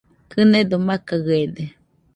Kɨnedo 0.31 0.77
makaɨede 0.87 1.63